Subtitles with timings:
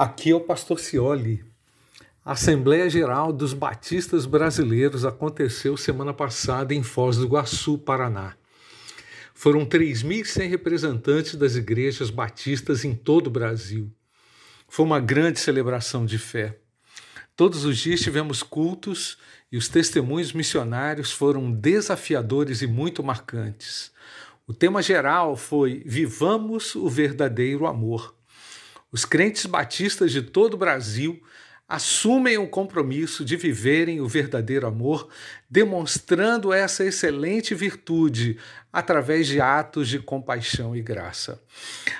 [0.00, 1.44] Aqui é o Pastor Cioli.
[2.24, 8.36] A Assembleia Geral dos Batistas Brasileiros aconteceu semana passada em Foz do Iguaçu, Paraná.
[9.34, 13.90] Foram 3.100 representantes das igrejas batistas em todo o Brasil.
[14.68, 16.60] Foi uma grande celebração de fé.
[17.34, 19.18] Todos os dias tivemos cultos
[19.50, 23.90] e os testemunhos missionários foram desafiadores e muito marcantes.
[24.46, 28.16] O tema geral foi Vivamos o Verdadeiro Amor.
[28.90, 31.22] Os crentes batistas de todo o Brasil
[31.68, 35.06] assumem o compromisso de viverem o verdadeiro amor,
[35.50, 38.38] demonstrando essa excelente virtude
[38.72, 41.42] através de atos de compaixão e graça.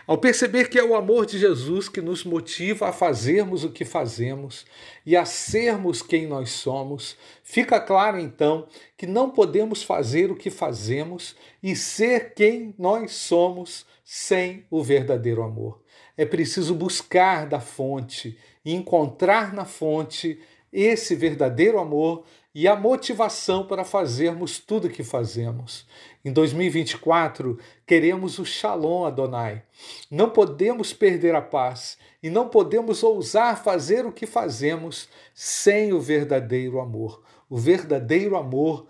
[0.07, 3.85] Ao perceber que é o amor de Jesus que nos motiva a fazermos o que
[3.85, 4.65] fazemos
[5.05, 8.67] e a sermos quem nós somos, fica claro então
[8.97, 15.43] que não podemos fazer o que fazemos e ser quem nós somos sem o verdadeiro
[15.43, 15.83] amor.
[16.17, 18.37] É preciso buscar da fonte
[18.69, 20.39] e encontrar na fonte
[20.71, 22.25] esse verdadeiro amor
[22.55, 25.87] e a motivação para fazermos tudo o que fazemos.
[26.23, 29.63] Em 2024, queremos o Shalom Adonai.
[30.11, 35.99] Não podemos perder a paz e não podemos ousar fazer o que fazemos sem o
[36.01, 37.23] verdadeiro amor.
[37.49, 38.87] O verdadeiro amor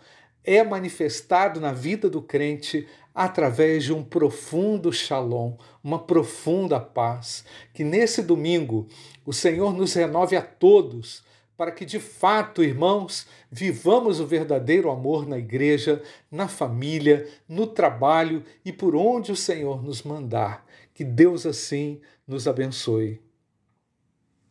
[0.49, 7.45] é manifestado na vida do crente através de um profundo shalom, uma profunda paz.
[7.75, 8.89] Que nesse domingo
[9.27, 11.23] o Senhor nos renove a todos,
[11.55, 18.43] para que de fato, irmãos, vivamos o verdadeiro amor na igreja, na família, no trabalho
[18.65, 20.65] e por onde o Senhor nos mandar.
[20.95, 23.21] Que Deus assim nos abençoe.